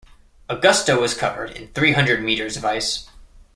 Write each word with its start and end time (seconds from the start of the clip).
Augusta 0.49 0.95
was 0.95 1.13
covered 1.13 1.51
in 1.51 1.67
three 1.73 1.91
hundred 1.91 2.23
meters 2.23 2.57
of 2.57 2.65
ice. 2.65 3.07